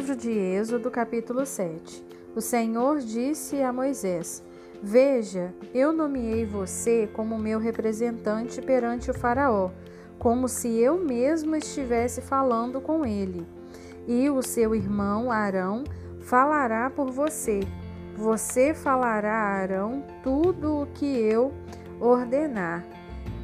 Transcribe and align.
Livro 0.00 0.16
de 0.16 0.30
Êxodo, 0.30 0.90
capítulo 0.90 1.44
7. 1.44 2.02
O 2.34 2.40
Senhor 2.40 3.00
disse 3.00 3.62
a 3.62 3.70
Moisés: 3.70 4.42
Veja, 4.82 5.52
eu 5.74 5.92
nomeei 5.92 6.46
você 6.46 7.06
como 7.12 7.38
meu 7.38 7.58
representante 7.58 8.62
perante 8.62 9.10
o 9.10 9.14
Faraó, 9.14 9.68
como 10.18 10.48
se 10.48 10.68
eu 10.78 10.98
mesmo 10.98 11.54
estivesse 11.54 12.22
falando 12.22 12.80
com 12.80 13.04
ele. 13.04 13.46
E 14.08 14.30
o 14.30 14.40
seu 14.40 14.74
irmão 14.74 15.30
Arão 15.30 15.84
falará 16.22 16.88
por 16.88 17.10
você. 17.10 17.60
Você 18.16 18.72
falará 18.72 19.34
a 19.34 19.52
Arão 19.60 20.02
tudo 20.22 20.80
o 20.80 20.86
que 20.86 21.04
eu 21.04 21.52
ordenar. 22.00 22.86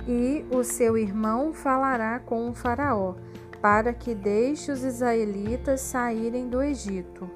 E 0.09 0.43
o 0.51 0.65
seu 0.65 0.97
irmão 0.97 1.53
falará 1.53 2.19
com 2.19 2.49
o 2.49 2.55
Faraó 2.55 3.15
para 3.67 3.93
que 3.93 4.15
deixe 4.15 4.71
os 4.71 4.85
israelitas 4.85 5.81
saírem 5.81 6.49
do 6.49 6.63
Egito. 6.63 7.29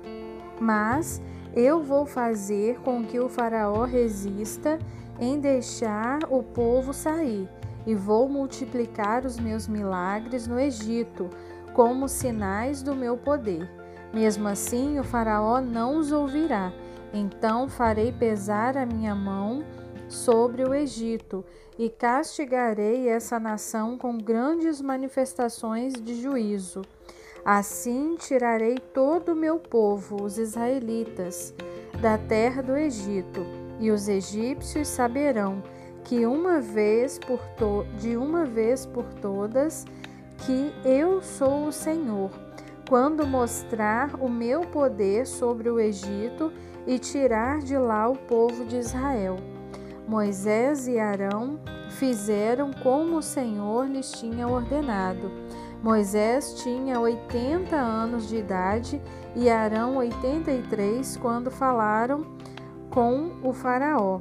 Mas 0.61 1.21
eu 1.57 1.83
vou 1.83 2.07
fazer 2.07 2.79
com 2.83 3.02
que 3.02 3.19
o 3.19 3.29
Faraó 3.29 3.83
resista 3.84 4.79
em 5.19 5.41
deixar 5.41 6.21
o 6.30 6.41
povo 6.41 6.93
sair, 6.93 7.48
e 7.85 7.97
vou 7.97 8.29
multiplicar 8.29 9.27
os 9.27 9.41
meus 9.41 9.66
milagres 9.66 10.47
no 10.47 10.61
Egito, 10.61 11.29
como 11.74 12.07
sinais 12.07 12.80
do 12.80 12.95
meu 12.95 13.16
poder. 13.16 13.69
Mesmo 14.15 14.47
assim, 14.47 15.01
o 15.01 15.02
Faraó 15.02 15.60
não 15.60 15.97
os 15.97 16.12
ouvirá. 16.12 16.73
Então 17.12 17.69
farei 17.69 18.12
pesar 18.12 18.77
a 18.77 18.87
minha 18.87 19.16
mão 19.16 19.65
sobre 20.10 20.64
o 20.64 20.74
Egito 20.74 21.45
e 21.78 21.88
castigarei 21.88 23.09
essa 23.09 23.41
nação 23.41 23.96
com 23.96 24.18
grandes 24.18 24.80
manifestações 24.80 25.95
de 25.95 26.20
juízo. 26.20 26.82
Assim 27.45 28.16
tirarei 28.18 28.76
todo 28.76 29.32
o 29.32 29.37
meu 29.37 29.59
povo, 29.59 30.23
os 30.23 30.37
israelitas, 30.37 31.54
da 32.02 32.18
terra 32.18 32.62
do 32.62 32.76
Egito, 32.76 33.40
e 33.79 33.90
os 33.90 34.09
egípcios 34.09 34.88
saberão 34.88 35.62
que 36.04 36.26
uma 36.26 36.60
vez 36.60 37.18
por 37.18 37.40
to 37.57 37.87
de 37.98 38.16
uma 38.16 38.45
vez 38.45 38.85
por 38.85 39.04
todas 39.15 39.87
que 40.45 40.73
eu 40.85 41.23
sou 41.23 41.66
o 41.66 41.73
Senhor, 41.73 42.30
quando 42.88 43.26
mostrar 43.26 44.15
o 44.20 44.29
meu 44.29 44.63
poder 44.63 45.26
sobre 45.26 45.70
o 45.70 45.79
Egito 45.79 46.52
e 46.87 46.98
tirar 46.98 47.60
de 47.60 47.79
lá 47.79 48.09
o 48.09 48.16
povo 48.16 48.65
de 48.65 48.76
Israel. 48.76 49.37
Moisés 50.11 50.89
e 50.89 50.99
Arão 50.99 51.61
fizeram 51.91 52.73
como 52.73 53.19
o 53.19 53.23
Senhor 53.23 53.87
lhes 53.87 54.11
tinha 54.11 54.49
ordenado. 54.49 55.30
Moisés 55.80 56.55
tinha 56.65 56.99
80 56.99 57.77
anos 57.77 58.29
de 58.29 58.38
idade 58.38 59.01
e 59.37 59.49
Arão 59.49 59.99
83 59.99 61.16
quando 61.16 61.49
falaram 61.49 62.27
com 62.91 63.35
o 63.41 63.53
Faraó. 63.53 64.21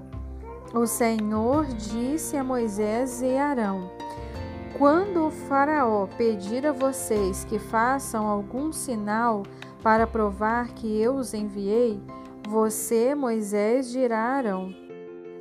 O 0.76 0.86
Senhor 0.86 1.66
disse 1.66 2.38
a 2.38 2.44
Moisés 2.44 3.24
e 3.24 3.36
Arão: 3.36 3.90
Quando 4.78 5.26
o 5.26 5.32
Faraó 5.32 6.06
pedir 6.16 6.68
a 6.68 6.72
vocês 6.72 7.44
que 7.46 7.58
façam 7.58 8.28
algum 8.28 8.72
sinal 8.72 9.42
para 9.82 10.06
provar 10.06 10.68
que 10.68 11.02
eu 11.02 11.16
os 11.16 11.34
enviei, 11.34 12.00
você, 12.48 13.16
Moisés, 13.16 13.90
dirá 13.90 14.20
a 14.20 14.36
Arão: 14.36 14.79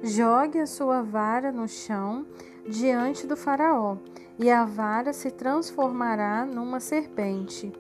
Jogue 0.02 0.60
a 0.60 0.66
sua 0.66 1.02
vara 1.02 1.50
no 1.50 1.66
chão 1.66 2.24
diante 2.68 3.26
do 3.26 3.36
Faraó, 3.36 3.96
e 4.38 4.48
a 4.48 4.64
vara 4.64 5.12
se 5.12 5.28
transformará 5.28 6.46
numa 6.46 6.78
serpente. 6.78 7.72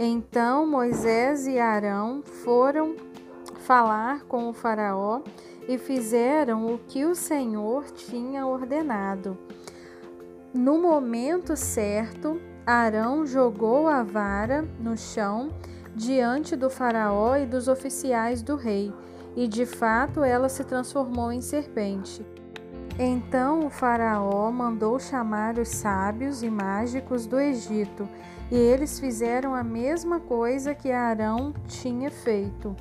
Então 0.00 0.66
Moisés 0.66 1.46
e 1.46 1.58
Arão 1.58 2.22
foram 2.22 2.96
falar 3.58 4.24
com 4.24 4.48
o 4.48 4.52
Faraó 4.54 5.20
e 5.68 5.76
fizeram 5.76 6.72
o 6.72 6.78
que 6.78 7.04
o 7.04 7.14
Senhor 7.14 7.84
tinha 7.90 8.46
ordenado. 8.46 9.36
No 10.54 10.80
momento 10.80 11.54
certo, 11.54 12.40
Arão 12.64 13.26
jogou 13.26 13.88
a 13.88 14.02
vara 14.02 14.62
no 14.80 14.96
chão 14.96 15.50
diante 15.94 16.56
do 16.56 16.70
Faraó 16.70 17.36
e 17.36 17.44
dos 17.44 17.68
oficiais 17.68 18.40
do 18.40 18.56
rei 18.56 18.90
e 19.36 19.46
de 19.46 19.64
fato 19.66 20.22
ela 20.22 20.48
se 20.48 20.64
transformou 20.64 21.32
em 21.32 21.40
serpente. 21.40 22.24
Então 22.98 23.66
o 23.66 23.70
Faraó 23.70 24.50
mandou 24.50 24.98
chamar 24.98 25.56
os 25.56 25.68
sábios 25.68 26.42
e 26.42 26.50
mágicos 26.50 27.26
do 27.26 27.38
Egito, 27.38 28.08
e 28.50 28.56
eles 28.56 28.98
fizeram 28.98 29.54
a 29.54 29.62
mesma 29.62 30.18
coisa 30.18 30.74
que 30.74 30.90
Arão 30.90 31.54
tinha 31.68 32.10
feito, 32.10 32.74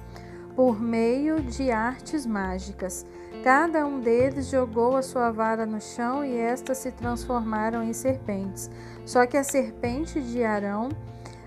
por 0.55 0.81
meio 0.81 1.39
de 1.39 1.69
artes 1.69 2.25
mágicas. 2.25 3.05
Cada 3.43 3.85
um 3.85 3.99
deles 3.99 4.49
jogou 4.49 4.95
a 4.95 5.03
sua 5.03 5.29
vara 5.29 5.67
no 5.67 5.79
chão 5.79 6.25
e 6.25 6.35
estas 6.35 6.79
se 6.79 6.91
transformaram 6.91 7.83
em 7.83 7.93
serpentes. 7.93 8.71
Só 9.05 9.27
que 9.27 9.37
a 9.37 9.43
serpente 9.43 10.19
de 10.19 10.43
Arão 10.43 10.89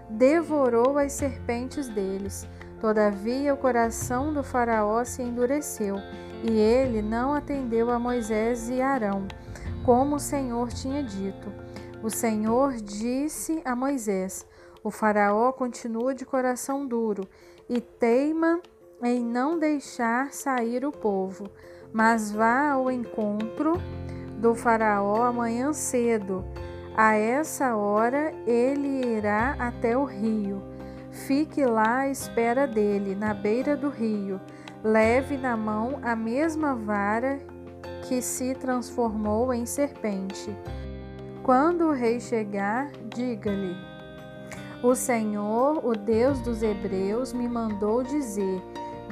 devorou 0.08 0.96
as 0.96 1.12
serpentes 1.12 1.88
deles. 1.88 2.48
Todavia 2.80 3.52
o 3.52 3.58
coração 3.58 4.32
do 4.32 4.42
Faraó 4.42 5.04
se 5.04 5.22
endureceu, 5.22 5.96
e 6.42 6.50
ele 6.50 7.02
não 7.02 7.34
atendeu 7.34 7.90
a 7.90 7.98
Moisés 7.98 8.70
e 8.70 8.80
Arão, 8.80 9.28
como 9.84 10.16
o 10.16 10.20
Senhor 10.20 10.68
tinha 10.68 11.02
dito. 11.02 11.52
O 12.02 12.08
Senhor 12.08 12.72
disse 12.76 13.60
a 13.66 13.76
Moisés: 13.76 14.46
O 14.82 14.90
Faraó 14.90 15.52
continua 15.52 16.14
de 16.14 16.24
coração 16.24 16.86
duro 16.86 17.28
e 17.68 17.82
teima 17.82 18.60
em 19.02 19.22
não 19.22 19.58
deixar 19.58 20.32
sair 20.32 20.86
o 20.86 20.90
povo. 20.90 21.50
Mas 21.92 22.32
vá 22.32 22.70
ao 22.70 22.90
encontro 22.90 23.74
do 24.38 24.54
Faraó 24.54 25.24
amanhã 25.24 25.74
cedo. 25.74 26.42
A 26.96 27.14
essa 27.14 27.76
hora 27.76 28.32
ele 28.46 29.16
irá 29.16 29.54
até 29.58 29.96
o 29.96 30.04
rio 30.04 30.79
Fique 31.10 31.64
lá 31.64 32.00
à 32.00 32.08
espera 32.08 32.66
dele, 32.66 33.14
na 33.14 33.34
beira 33.34 33.76
do 33.76 33.88
rio. 33.88 34.40
Leve 34.82 35.36
na 35.36 35.56
mão 35.56 35.98
a 36.02 36.14
mesma 36.14 36.74
vara 36.74 37.38
que 38.08 38.22
se 38.22 38.54
transformou 38.54 39.52
em 39.52 39.66
serpente. 39.66 40.56
Quando 41.42 41.88
o 41.88 41.92
rei 41.92 42.20
chegar, 42.20 42.90
diga-lhe: 43.14 43.76
O 44.82 44.94
Senhor, 44.94 45.84
o 45.84 45.92
Deus 45.94 46.40
dos 46.40 46.62
Hebreus, 46.62 47.32
me 47.32 47.48
mandou 47.48 48.02
dizer: 48.02 48.62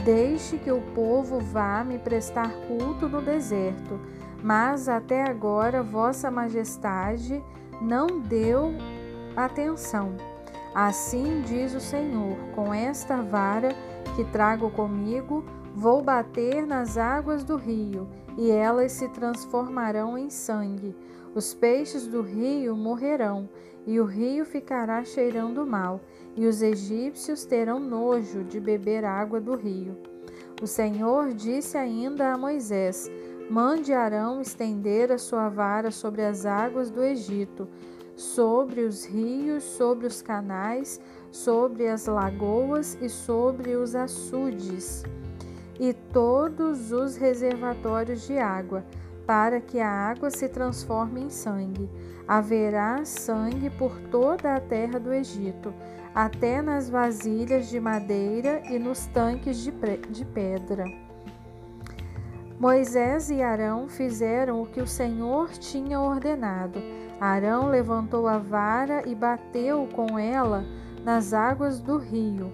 Deixe 0.04 0.56
que 0.56 0.70
o 0.70 0.80
povo 0.94 1.40
vá 1.40 1.82
me 1.84 1.98
prestar 1.98 2.52
culto 2.66 3.08
no 3.08 3.20
deserto. 3.20 4.00
Mas 4.42 4.88
até 4.88 5.24
agora 5.24 5.82
Vossa 5.82 6.30
Majestade 6.30 7.42
não 7.80 8.20
deu 8.20 8.72
atenção. 9.36 10.16
Assim 10.74 11.42
diz 11.42 11.74
o 11.74 11.80
Senhor: 11.80 12.36
com 12.54 12.72
esta 12.72 13.22
vara 13.22 13.70
que 14.14 14.24
trago 14.24 14.70
comigo, 14.70 15.44
vou 15.74 16.02
bater 16.02 16.66
nas 16.66 16.96
águas 16.96 17.44
do 17.44 17.56
rio, 17.56 18.08
e 18.36 18.50
elas 18.50 18.92
se 18.92 19.08
transformarão 19.08 20.18
em 20.18 20.30
sangue. 20.30 20.94
Os 21.34 21.54
peixes 21.54 22.06
do 22.06 22.22
rio 22.22 22.76
morrerão, 22.76 23.48
e 23.86 24.00
o 24.00 24.04
rio 24.04 24.44
ficará 24.44 25.04
cheirando 25.04 25.66
mal, 25.66 26.00
e 26.36 26.46
os 26.46 26.62
egípcios 26.62 27.44
terão 27.44 27.78
nojo 27.78 28.44
de 28.44 28.60
beber 28.60 29.04
água 29.04 29.40
do 29.40 29.54
rio. 29.54 29.96
O 30.60 30.66
Senhor 30.66 31.32
disse 31.32 31.78
ainda 31.78 32.32
a 32.32 32.38
Moisés: 32.38 33.10
Mande 33.50 33.92
Arão 33.92 34.40
estender 34.40 35.10
a 35.10 35.18
sua 35.18 35.48
vara 35.48 35.90
sobre 35.90 36.22
as 36.22 36.44
águas 36.44 36.90
do 36.90 37.02
Egito 37.02 37.68
sobre 38.18 38.80
os 38.80 39.06
rios, 39.06 39.62
sobre 39.62 40.06
os 40.06 40.20
canais, 40.20 41.00
sobre 41.30 41.86
as 41.86 42.06
lagoas 42.06 42.98
e 43.00 43.08
sobre 43.08 43.76
os 43.76 43.94
açudes, 43.94 45.04
e 45.78 45.92
todos 46.12 46.90
os 46.90 47.16
reservatórios 47.16 48.26
de 48.26 48.36
água, 48.36 48.84
para 49.24 49.60
que 49.60 49.78
a 49.78 49.88
água 49.88 50.30
se 50.30 50.48
transforme 50.48 51.20
em 51.20 51.30
sangue. 51.30 51.88
Haverá 52.26 53.04
sangue 53.04 53.70
por 53.70 53.96
toda 54.10 54.56
a 54.56 54.60
terra 54.60 54.98
do 54.98 55.12
Egito, 55.12 55.72
até 56.12 56.60
nas 56.60 56.90
vasilhas 56.90 57.68
de 57.68 57.78
madeira 57.78 58.62
e 58.68 58.78
nos 58.80 59.06
tanques 59.06 59.58
de, 59.58 59.70
de 60.10 60.24
pedra. 60.24 61.07
Moisés 62.58 63.30
e 63.30 63.42
Arão 63.42 63.88
fizeram 63.88 64.62
o 64.62 64.66
que 64.66 64.80
o 64.80 64.86
Senhor 64.86 65.50
tinha 65.50 66.00
ordenado 66.00 66.82
Arão 67.20 67.68
levantou 67.68 68.28
a 68.28 68.38
vara 68.38 69.02
e 69.08 69.14
bateu 69.14 69.88
com 69.92 70.16
ela 70.18 70.64
nas 71.04 71.32
águas 71.32 71.80
do 71.80 71.96
rio. 71.96 72.52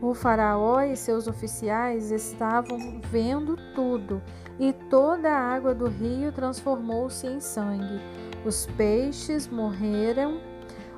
O 0.00 0.14
Faraó 0.14 0.82
e 0.82 0.96
seus 0.96 1.26
oficiais 1.26 2.12
estavam 2.12 3.00
vendo 3.10 3.56
tudo, 3.74 4.22
e 4.58 4.72
toda 4.72 5.30
a 5.30 5.54
água 5.54 5.74
do 5.74 5.88
rio 5.88 6.30
transformou-se 6.30 7.26
em 7.26 7.40
sangue. 7.40 8.00
Os 8.44 8.66
peixes 8.76 9.48
morreram, 9.48 10.40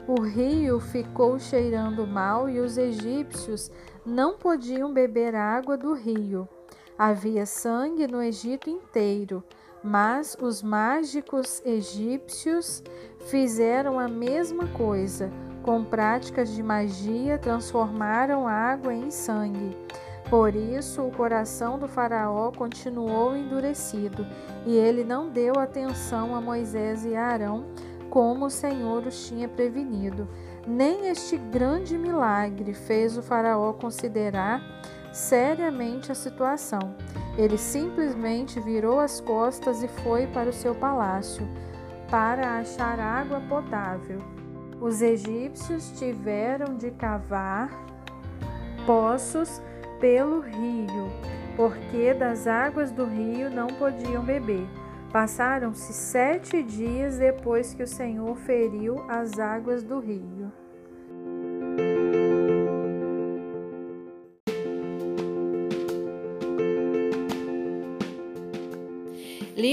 O 0.08 0.20
rio 0.22 0.78
ficou 0.78 1.36
cheirando 1.36 2.06
mal 2.06 2.48
e 2.48 2.60
os 2.60 2.78
egípcios 2.78 3.72
não 4.04 4.38
podiam 4.38 4.92
beber 4.92 5.34
água 5.34 5.76
do 5.76 5.94
rio. 5.94 6.48
Havia 6.98 7.44
sangue 7.44 8.06
no 8.06 8.22
Egito 8.22 8.70
inteiro, 8.70 9.44
mas 9.84 10.34
os 10.40 10.62
mágicos 10.62 11.62
egípcios 11.64 12.82
fizeram 13.26 13.98
a 13.98 14.08
mesma 14.08 14.66
coisa. 14.68 15.30
Com 15.62 15.84
práticas 15.84 16.48
de 16.54 16.62
magia, 16.62 17.38
transformaram 17.38 18.48
água 18.48 18.94
em 18.94 19.10
sangue. 19.10 19.76
Por 20.30 20.54
isso, 20.54 21.02
o 21.02 21.10
coração 21.10 21.78
do 21.78 21.86
Faraó 21.86 22.50
continuou 22.50 23.36
endurecido, 23.36 24.26
e 24.64 24.74
ele 24.74 25.04
não 25.04 25.28
deu 25.28 25.58
atenção 25.58 26.34
a 26.34 26.40
Moisés 26.40 27.04
e 27.04 27.14
Arão 27.14 27.66
como 28.08 28.46
o 28.46 28.50
Senhor 28.50 29.06
os 29.06 29.28
tinha 29.28 29.46
prevenido. 29.46 30.26
Nem 30.66 31.08
este 31.08 31.36
grande 31.36 31.98
milagre 31.98 32.72
fez 32.72 33.18
o 33.18 33.22
Faraó 33.22 33.72
considerar 33.74 34.75
seriamente 35.16 36.12
a 36.12 36.14
situação. 36.14 36.94
Ele 37.38 37.56
simplesmente 37.56 38.60
virou 38.60 39.00
as 39.00 39.18
costas 39.18 39.82
e 39.82 39.88
foi 39.88 40.26
para 40.26 40.50
o 40.50 40.52
seu 40.52 40.74
palácio 40.74 41.48
para 42.10 42.58
achar 42.58 43.00
água 43.00 43.40
potável. 43.48 44.18
Os 44.78 45.00
egípcios 45.00 45.90
tiveram 45.98 46.76
de 46.76 46.90
cavar 46.90 47.70
poços 48.84 49.60
pelo 49.98 50.40
rio, 50.40 51.10
porque 51.56 52.12
das 52.12 52.46
águas 52.46 52.90
do 52.90 53.06
rio 53.06 53.50
não 53.50 53.68
podiam 53.68 54.22
beber. 54.22 54.68
Passaram-se 55.10 55.94
sete 55.94 56.62
dias 56.62 57.16
depois 57.16 57.72
que 57.72 57.82
o 57.82 57.88
Senhor 57.88 58.36
feriu 58.36 59.02
as 59.08 59.38
águas 59.38 59.82
do 59.82 59.98
rio. 59.98 60.52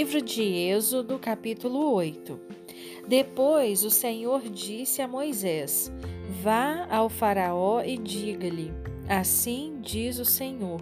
Livro 0.03 0.21
de 0.21 0.43
Êxodo, 0.43 1.17
capítulo 1.17 1.93
8 1.93 2.37
Depois 3.07 3.85
o 3.85 3.89
Senhor 3.89 4.41
disse 4.49 5.01
a 5.01 5.07
Moisés: 5.07 5.89
Vá 6.41 6.85
ao 6.91 7.07
Faraó 7.07 7.81
e 7.81 7.97
diga-lhe: 7.97 8.73
Assim 9.07 9.77
diz 9.79 10.19
o 10.19 10.25
Senhor: 10.25 10.81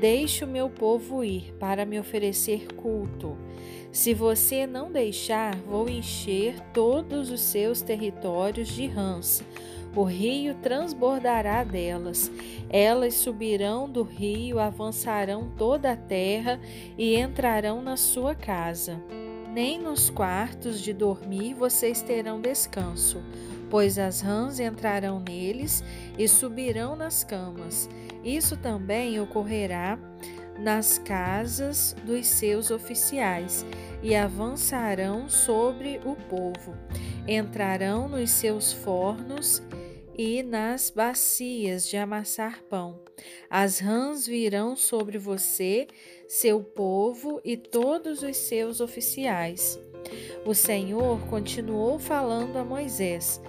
Deixe 0.00 0.44
o 0.44 0.48
meu 0.48 0.68
povo 0.68 1.22
ir 1.22 1.54
para 1.60 1.86
me 1.86 2.00
oferecer 2.00 2.66
culto. 2.74 3.38
Se 3.92 4.12
você 4.12 4.66
não 4.66 4.90
deixar, 4.90 5.54
vou 5.54 5.88
encher 5.88 6.58
todos 6.74 7.30
os 7.30 7.40
seus 7.40 7.80
territórios 7.80 8.66
de 8.66 8.88
rãs. 8.88 9.40
O 9.98 10.04
rio 10.04 10.54
transbordará 10.54 11.64
delas. 11.64 12.30
Elas 12.70 13.14
subirão 13.14 13.90
do 13.90 14.04
rio, 14.04 14.60
avançarão 14.60 15.50
toda 15.58 15.90
a 15.90 15.96
terra 15.96 16.60
e 16.96 17.16
entrarão 17.16 17.82
na 17.82 17.96
sua 17.96 18.32
casa. 18.32 19.02
Nem 19.52 19.76
nos 19.76 20.08
quartos 20.08 20.80
de 20.80 20.92
dormir 20.92 21.52
vocês 21.52 22.00
terão 22.00 22.40
descanso, 22.40 23.20
pois 23.68 23.98
as 23.98 24.20
rãs 24.20 24.60
entrarão 24.60 25.18
neles 25.18 25.82
e 26.16 26.28
subirão 26.28 26.94
nas 26.94 27.24
camas. 27.24 27.90
Isso 28.22 28.56
também 28.56 29.18
ocorrerá 29.18 29.98
nas 30.60 30.98
casas 30.98 31.96
dos 32.04 32.24
seus 32.28 32.70
oficiais 32.70 33.66
e 34.00 34.14
avançarão 34.14 35.28
sobre 35.28 36.00
o 36.04 36.14
povo. 36.14 36.76
Entrarão 37.26 38.08
nos 38.08 38.30
seus 38.30 38.72
fornos 38.72 39.60
e 40.18 40.42
nas 40.42 40.90
bacias 40.90 41.88
de 41.88 41.96
amassar 41.96 42.64
pão. 42.64 43.00
As 43.48 43.78
rãs 43.78 44.26
virão 44.26 44.74
sobre 44.74 45.16
você, 45.16 45.86
seu 46.26 46.60
povo 46.60 47.40
e 47.44 47.56
todos 47.56 48.22
os 48.22 48.36
seus 48.36 48.80
oficiais. 48.80 49.78
O 50.44 50.54
Senhor 50.54 51.20
continuou 51.28 51.98
falando 52.00 52.56
a 52.56 52.64
Moisés: 52.64 53.40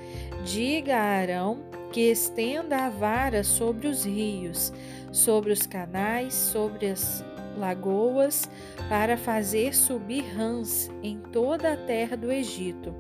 Diga 0.46 0.96
a 0.96 1.20
Arão 1.20 1.68
que 1.92 2.12
estenda 2.12 2.86
a 2.86 2.90
vara 2.90 3.44
sobre 3.44 3.88
os 3.88 4.06
rios, 4.06 4.72
sobre 5.12 5.52
os 5.52 5.66
canais, 5.66 6.36
sobre 6.36 6.92
as 6.92 7.26
lagoas, 7.58 8.50
para 8.88 9.18
fazer 9.18 9.76
subir 9.76 10.24
rãs 10.36 10.90
em 11.02 11.20
toda 11.32 11.74
a 11.74 11.78
terra 11.78 12.16
do 12.16 12.32
Egito. 12.32 12.94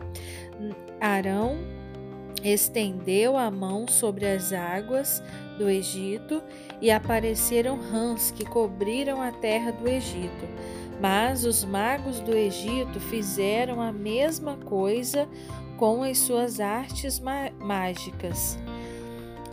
Arão 1.00 1.79
estendeu 2.44 3.38
a 3.38 3.50
mão 3.50 3.88
sobre 3.88 4.26
as 4.26 4.54
águas 4.54 5.22
do 5.58 5.70
Egito 5.70 6.42
e 6.82 6.90
apareceram 6.90 7.78
rãs 7.78 8.32
que 8.32 8.46
cobriram 8.46 9.22
a 9.22 9.32
terra 9.32 9.72
do 9.72 9.88
Egito. 9.88 10.48
Mas 11.02 11.46
os 11.46 11.64
magos 11.64 12.20
do 12.20 12.36
Egito 12.36 13.00
fizeram 13.00 13.82
a 13.82 13.92
mesma 13.92 14.58
coisa 14.58 15.28
com 15.78 16.04
as 16.04 16.18
suas 16.18 16.60
artes 16.60 17.22
mágicas 17.60 18.58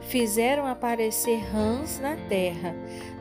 fizeram 0.06 0.66
aparecer 0.66 1.38
rãs 1.52 1.98
na 1.98 2.16
terra. 2.28 2.74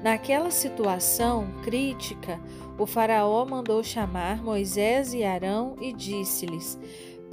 Naquela 0.03 0.51
situação 0.51 1.47
crítica, 1.63 2.39
o 2.77 2.85
Faraó 2.85 3.45
mandou 3.45 3.83
chamar 3.83 4.41
Moisés 4.43 5.13
e 5.13 5.23
Arão 5.23 5.75
e 5.81 5.91
disse-lhes: 5.91 6.77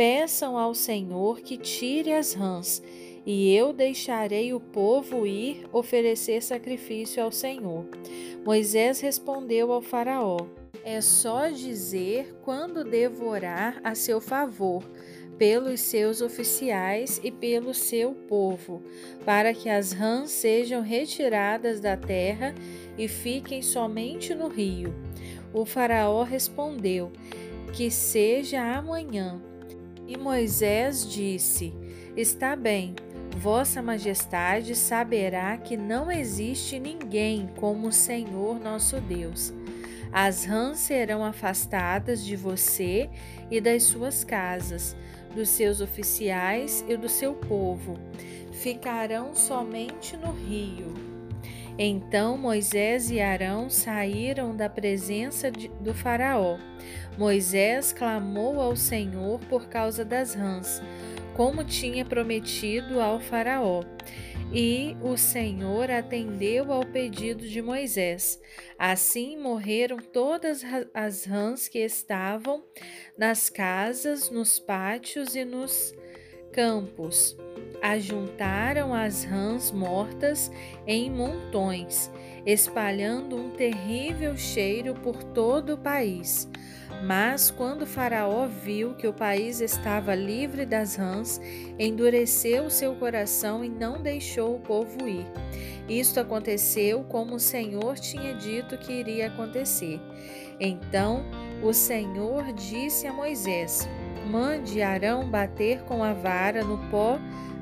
Peçam 0.04 0.58
ao 0.58 0.74
Senhor 0.74 1.38
que 1.42 1.56
tire 1.56 2.12
as 2.12 2.32
rãs, 2.32 2.82
e 3.24 3.54
eu 3.54 3.72
deixarei 3.72 4.52
o 4.52 4.58
povo 4.58 5.24
ir 5.24 5.64
oferecer 5.72 6.42
sacrifício 6.42 7.22
ao 7.22 7.30
Senhor. 7.30 7.86
Moisés 8.44 8.98
respondeu 8.98 9.70
ao 9.70 9.80
Faraó: 9.80 10.38
É 10.84 11.00
só 11.00 11.46
dizer 11.50 12.34
quando 12.42 12.82
devorar 12.82 13.80
a 13.84 13.94
seu 13.94 14.20
favor 14.20 14.82
pelos 15.38 15.78
seus 15.78 16.20
oficiais 16.20 17.20
e 17.22 17.30
pelo 17.30 17.72
seu 17.72 18.12
povo, 18.12 18.82
para 19.24 19.54
que 19.54 19.68
as 19.68 19.92
rãs 19.92 20.32
sejam 20.32 20.82
retiradas 20.82 21.78
da 21.78 21.96
terra 21.96 22.56
e 22.98 23.06
fiquem 23.06 23.62
somente 23.62 24.34
no 24.34 24.48
rio. 24.48 24.92
O 25.54 25.64
Faraó 25.64 26.24
respondeu: 26.24 27.12
Que 27.72 27.88
seja 27.88 28.60
amanhã. 28.60 29.40
E 30.12 30.18
Moisés 30.18 31.10
disse: 31.10 31.72
Está 32.14 32.54
bem, 32.54 32.94
Vossa 33.38 33.80
Majestade 33.80 34.76
saberá 34.76 35.56
que 35.56 35.74
não 35.74 36.12
existe 36.12 36.78
ninguém 36.78 37.48
como 37.56 37.88
o 37.88 37.92
Senhor 37.92 38.60
nosso 38.60 39.00
Deus. 39.00 39.54
As 40.12 40.44
rãs 40.44 40.80
serão 40.80 41.24
afastadas 41.24 42.22
de 42.22 42.36
você 42.36 43.08
e 43.50 43.58
das 43.58 43.84
suas 43.84 44.22
casas 44.22 44.94
dos 45.34 45.48
seus 45.48 45.80
oficiais 45.80 46.84
e 46.86 46.94
do 46.94 47.08
seu 47.08 47.32
povo. 47.32 47.98
Ficarão 48.52 49.34
somente 49.34 50.14
no 50.14 50.30
rio. 50.30 51.11
Então 51.78 52.36
Moisés 52.36 53.10
e 53.10 53.20
Arão 53.20 53.70
saíram 53.70 54.54
da 54.54 54.68
presença 54.68 55.50
de, 55.50 55.68
do 55.80 55.94
Faraó. 55.94 56.58
Moisés 57.16 57.92
clamou 57.92 58.60
ao 58.60 58.76
Senhor 58.76 59.38
por 59.48 59.68
causa 59.68 60.04
das 60.04 60.34
rãs, 60.34 60.82
como 61.34 61.64
tinha 61.64 62.04
prometido 62.04 63.00
ao 63.00 63.20
Faraó. 63.20 63.82
E 64.54 64.94
o 65.00 65.16
Senhor 65.16 65.90
atendeu 65.90 66.70
ao 66.70 66.84
pedido 66.84 67.48
de 67.48 67.62
Moisés. 67.62 68.38
Assim 68.78 69.38
morreram 69.38 69.96
todas 69.96 70.62
as 70.92 71.24
rãs 71.24 71.68
que 71.68 71.78
estavam 71.78 72.62
nas 73.16 73.48
casas, 73.48 74.28
nos 74.28 74.58
pátios 74.58 75.34
e 75.34 75.42
nos 75.42 75.94
campos. 76.52 77.36
Ajuntaram 77.82 78.94
as 78.94 79.24
rãs 79.24 79.72
mortas 79.72 80.52
em 80.86 81.10
montões, 81.10 82.12
espalhando 82.46 83.34
um 83.34 83.50
terrível 83.50 84.36
cheiro 84.36 84.94
por 84.94 85.20
todo 85.24 85.74
o 85.74 85.78
país. 85.78 86.48
Mas 87.04 87.50
quando 87.50 87.84
Faraó 87.84 88.46
viu 88.46 88.94
que 88.94 89.08
o 89.08 89.12
país 89.12 89.60
estava 89.60 90.14
livre 90.14 90.64
das 90.64 90.94
rãs, 90.94 91.40
endureceu 91.76 92.70
seu 92.70 92.94
coração 92.94 93.64
e 93.64 93.68
não 93.68 94.00
deixou 94.00 94.54
o 94.54 94.60
povo 94.60 95.08
ir. 95.08 95.26
Isto 95.88 96.20
aconteceu 96.20 97.02
como 97.02 97.34
o 97.34 97.40
Senhor 97.40 97.98
tinha 97.98 98.34
dito 98.34 98.78
que 98.78 98.92
iria 98.92 99.26
acontecer. 99.26 100.00
Então 100.60 101.24
o 101.60 101.72
Senhor 101.72 102.52
disse 102.52 103.08
a 103.08 103.12
Moisés: 103.12 103.88
Mande 104.30 104.82
Arão 104.82 105.28
bater 105.28 105.82
com 105.82 106.02
a 106.02 106.12
vara 106.12 106.64
no 106.64 106.78
pó 106.90 107.18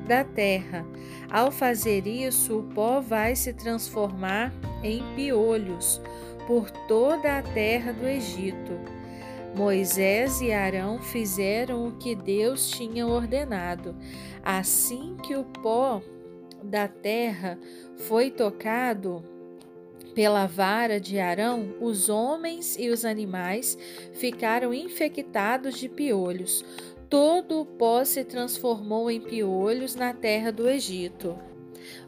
da 0.07 0.23
terra. 0.23 0.85
Ao 1.29 1.51
fazer 1.51 2.07
isso, 2.07 2.59
o 2.59 2.63
pó 2.63 2.99
vai 2.99 3.35
se 3.35 3.53
transformar 3.53 4.53
em 4.83 5.03
piolhos 5.15 6.01
por 6.47 6.69
toda 6.87 7.37
a 7.37 7.41
terra 7.41 7.91
do 7.93 8.07
Egito. 8.07 8.79
Moisés 9.55 10.41
e 10.41 10.51
Arão 10.51 10.99
fizeram 10.99 11.87
o 11.87 11.91
que 11.93 12.15
Deus 12.15 12.69
tinha 12.69 13.05
ordenado. 13.05 13.95
Assim 14.43 15.17
que 15.23 15.35
o 15.35 15.43
pó 15.43 16.01
da 16.63 16.87
terra 16.87 17.59
foi 18.07 18.31
tocado 18.31 19.23
pela 20.13 20.45
vara 20.45 20.99
de 20.99 21.19
Arão, 21.19 21.75
os 21.79 22.09
homens 22.09 22.77
e 22.77 22.89
os 22.89 23.05
animais 23.05 23.77
ficaram 24.13 24.73
infectados 24.73 25.77
de 25.77 25.89
piolhos. 25.89 26.63
Todo 27.09 27.59
o 27.59 27.65
pó 27.65 28.03
se 28.05 28.23
transformou 28.23 29.11
em 29.11 29.19
piolhos 29.19 29.95
na 29.95 30.13
terra 30.13 30.51
do 30.51 30.69
Egito. 30.69 31.37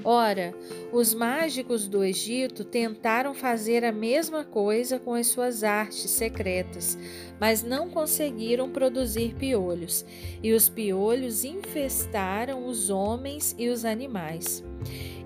Ora, 0.03 0.53
os 0.91 1.13
mágicos 1.13 1.87
do 1.87 2.03
Egito 2.03 2.63
tentaram 2.63 3.33
fazer 3.33 3.85
a 3.85 3.91
mesma 3.91 4.43
coisa 4.43 4.99
com 4.99 5.13
as 5.13 5.27
suas 5.27 5.63
artes 5.63 6.09
secretas, 6.11 6.97
mas 7.39 7.63
não 7.63 7.89
conseguiram 7.89 8.69
produzir 8.69 9.33
piolhos, 9.35 10.05
e 10.41 10.53
os 10.53 10.67
piolhos 10.67 11.43
infestaram 11.43 12.67
os 12.67 12.89
homens 12.89 13.55
e 13.57 13.69
os 13.69 13.85
animais. 13.85 14.63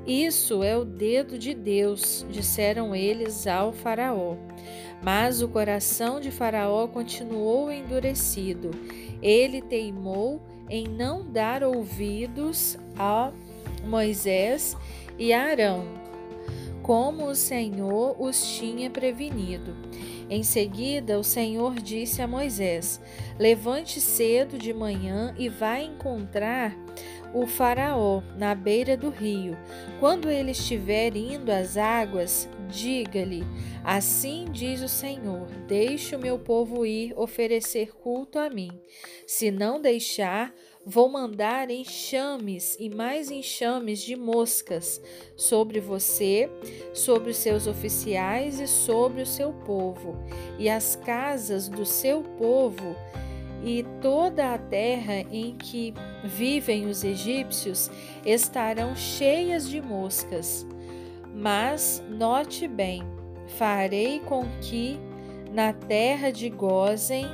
Isso 0.07 0.63
é 0.63 0.77
o 0.77 0.85
dedo 0.85 1.37
de 1.37 1.53
Deus, 1.53 2.25
disseram 2.29 2.95
eles 2.95 3.45
ao 3.45 3.73
Faraó. 3.73 4.37
Mas 5.03 5.41
o 5.41 5.49
coração 5.49 6.21
de 6.21 6.31
Faraó 6.31 6.87
continuou 6.87 7.69
endurecido. 7.69 8.71
Ele 9.21 9.61
teimou 9.61 10.41
em 10.69 10.87
não 10.87 11.29
dar 11.29 11.61
ouvidos 11.61 12.77
a 12.97 13.31
Moisés 13.83 14.75
e 15.17 15.33
Arão, 15.33 15.85
como 16.81 17.25
o 17.25 17.35
Senhor 17.35 18.15
os 18.19 18.57
tinha 18.57 18.89
prevenido. 18.89 19.75
Em 20.29 20.43
seguida, 20.43 21.17
o 21.17 21.23
Senhor 21.23 21.75
disse 21.75 22.21
a 22.21 22.27
Moisés: 22.27 22.99
Levante 23.39 24.01
cedo 24.01 24.57
de 24.57 24.73
manhã 24.73 25.33
e 25.37 25.47
vá 25.47 25.79
encontrar 25.79 26.77
o 27.33 27.45
Faraó 27.45 28.21
na 28.37 28.53
beira 28.55 28.97
do 28.97 29.09
rio. 29.09 29.57
Quando 29.99 30.29
ele 30.29 30.51
estiver 30.51 31.15
indo 31.15 31.49
às 31.49 31.77
águas, 31.77 32.49
diga-lhe: 32.69 33.43
Assim 33.83 34.45
diz 34.51 34.81
o 34.81 34.89
Senhor: 34.89 35.47
Deixe 35.67 36.15
o 36.15 36.19
meu 36.19 36.37
povo 36.37 36.85
ir 36.85 37.13
oferecer 37.15 37.95
culto 37.95 38.37
a 38.37 38.49
mim. 38.49 38.71
Se 39.25 39.49
não 39.49 39.81
deixar, 39.81 40.53
vou 40.89 41.09
mandar 41.09 41.69
enxames 41.69 42.77
e 42.79 42.89
mais 42.89 43.29
enxames 43.29 43.99
de 43.99 44.15
moscas 44.15 45.01
sobre 45.35 45.81
você, 45.81 46.49
sobre 46.93 47.31
os 47.31 47.37
seus 47.37 47.67
oficiais 47.67 48.61
e 48.61 48.67
sobre 48.67 49.21
o 49.21 49.25
seu 49.25 49.51
povo, 49.51 50.15
e 50.57 50.69
as 50.69 50.95
casas 50.95 51.67
do 51.67 51.85
seu 51.85 52.23
povo 52.23 52.95
e 53.61 53.83
toda 54.01 54.53
a 54.53 54.57
terra 54.57 55.25
em 55.29 55.57
que 55.57 55.93
vivem 56.23 56.85
os 56.85 57.03
egípcios 57.03 57.91
estarão 58.25 58.95
cheias 58.95 59.69
de 59.69 59.81
moscas. 59.81 60.65
Mas 61.35 62.01
note 62.07 62.65
bem: 62.65 63.03
farei 63.57 64.21
com 64.21 64.45
que 64.61 64.97
na 65.51 65.73
terra 65.73 66.31
de 66.31 66.49
Gozem 66.49 67.25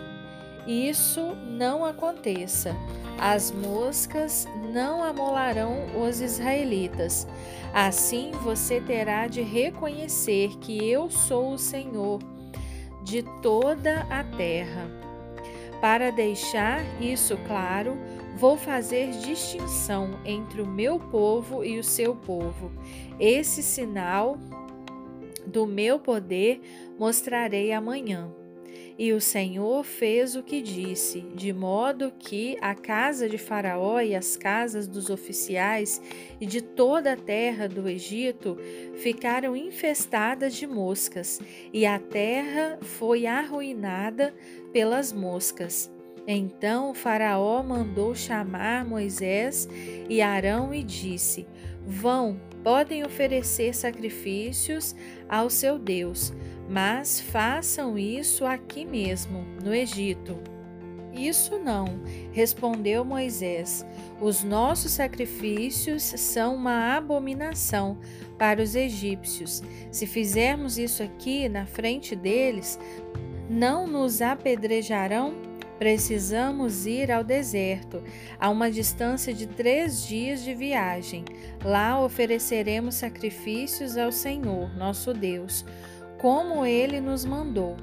isso 0.67 1.35
não 1.47 1.83
aconteça. 1.85 2.75
As 3.19 3.51
moscas 3.51 4.47
não 4.71 5.03
amolarão 5.03 5.77
os 6.01 6.21
israelitas. 6.21 7.27
Assim 7.73 8.31
você 8.43 8.81
terá 8.81 9.27
de 9.27 9.41
reconhecer 9.41 10.57
que 10.59 10.83
eu 10.89 11.09
sou 11.09 11.53
o 11.53 11.57
Senhor 11.57 12.19
de 13.03 13.23
toda 13.41 14.07
a 14.09 14.23
terra. 14.23 14.89
Para 15.81 16.11
deixar 16.11 16.81
isso 17.01 17.37
claro, 17.45 17.97
vou 18.37 18.57
fazer 18.57 19.11
distinção 19.11 20.19
entre 20.23 20.61
o 20.61 20.67
meu 20.67 20.97
povo 20.97 21.63
e 21.63 21.77
o 21.77 21.83
seu 21.83 22.15
povo. 22.15 22.71
Esse 23.19 23.61
sinal 23.61 24.37
do 25.45 25.65
meu 25.65 25.99
poder 25.99 26.61
mostrarei 26.97 27.73
amanhã. 27.73 28.42
E 28.97 29.11
o 29.11 29.19
Senhor 29.19 29.83
fez 29.83 30.35
o 30.35 30.43
que 30.43 30.61
disse, 30.61 31.21
de 31.33 31.51
modo 31.51 32.13
que 32.17 32.57
a 32.61 32.75
casa 32.75 33.27
de 33.27 33.37
Faraó 33.37 33.99
e 33.99 34.15
as 34.15 34.37
casas 34.37 34.87
dos 34.87 35.09
oficiais 35.09 36.01
e 36.39 36.45
de 36.45 36.61
toda 36.61 37.13
a 37.13 37.17
terra 37.17 37.67
do 37.67 37.89
Egito 37.89 38.57
ficaram 38.95 39.55
infestadas 39.55 40.53
de 40.53 40.67
moscas, 40.67 41.41
e 41.71 41.85
a 41.85 41.97
terra 41.97 42.77
foi 42.81 43.25
arruinada 43.25 44.33
pelas 44.71 45.11
moscas. 45.11 45.91
Então 46.27 46.93
Faraó 46.93 47.61
mandou 47.63 48.15
chamar 48.15 48.85
Moisés 48.85 49.67
e 50.07 50.21
Arão 50.21 50.73
e 50.73 50.83
disse: 50.83 51.45
Vão, 51.85 52.39
podem 52.63 53.05
oferecer 53.05 53.75
sacrifícios 53.75 54.95
ao 55.27 55.49
seu 55.49 55.77
Deus 55.77 56.33
mas 56.67 57.19
façam 57.19 57.97
isso 57.97 58.45
aqui 58.45 58.85
mesmo, 58.85 59.45
no 59.63 59.73
Egito. 59.73 60.37
Isso 61.13 61.59
não, 61.59 62.01
respondeu 62.31 63.05
Moisés. 63.05 63.85
Os 64.19 64.43
nossos 64.43 64.91
sacrifícios 64.91 66.01
são 66.01 66.55
uma 66.55 66.95
abominação 66.95 67.99
para 68.37 68.61
os 68.61 68.75
egípcios. 68.75 69.61
Se 69.91 70.07
fizermos 70.07 70.79
isso 70.79 71.03
aqui 71.03 71.47
na 71.47 71.67
frente 71.67 72.15
deles, 72.15 72.79
não 73.47 73.85
nos 73.85 74.23
apedrejarão? 74.23 75.35
Precisamos 75.83 76.85
ir 76.85 77.11
ao 77.11 77.25
deserto, 77.25 78.01
a 78.39 78.49
uma 78.49 78.71
distância 78.71 79.33
de 79.33 79.45
três 79.45 80.07
dias 80.07 80.41
de 80.41 80.53
viagem. 80.53 81.25
Lá 81.61 82.01
ofereceremos 82.01 82.95
sacrifícios 82.95 83.97
ao 83.97 84.09
Senhor, 84.09 84.73
nosso 84.77 85.13
Deus 85.13 85.65
como 86.17 86.65
ele 86.65 87.01
nos 87.01 87.25
mandou. 87.25 87.75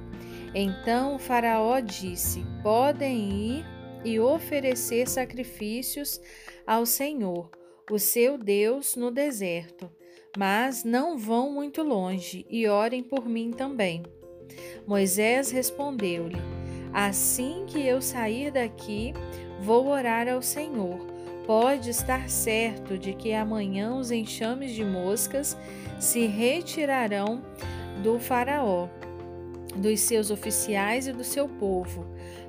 Então 0.55 1.17
o 1.17 1.19
Faraó 1.19 1.79
disse: 1.79 2.43
Podem 2.63 3.59
ir 3.59 3.67
e 4.03 4.19
oferecer 4.19 5.07
sacrifícios 5.07 6.19
ao 6.67 6.87
Senhor, 6.87 7.51
o 7.91 7.99
seu 7.99 8.39
Deus, 8.39 8.97
no 8.97 9.11
deserto, 9.11 9.91
mas 10.39 10.85
não 10.85 11.19
vão 11.19 11.53
muito 11.53 11.83
longe 11.83 12.47
e 12.49 12.67
orem 12.67 13.03
por 13.03 13.29
mim 13.29 13.51
também. 13.51 14.03
Moisés 14.87 15.51
respondeu-lhe: 15.51 16.60
Assim 16.93 17.65
que 17.67 17.81
eu 17.87 18.01
sair 18.03 18.51
daqui, 18.51 19.15
vou 19.61 19.89
orar 19.89 20.29
ao 20.29 20.43
Senhor. 20.43 20.99
Pode 21.47 21.91
estar 21.91 22.29
certo 22.29 22.99
de 22.99 23.13
que 23.13 23.33
amanhã 23.33 23.95
os 23.95 24.11
enxames 24.11 24.73
de 24.73 24.85
moscas 24.85 25.57
se 25.99 26.27
retirarão 26.27 27.43
do 28.03 28.19
Faraó, 28.19 28.89
dos 29.77 30.01
seus 30.01 30.31
oficiais 30.31 31.07
e 31.07 31.13
do 31.13 31.25
seu 31.25 31.49
povo, 31.49 32.07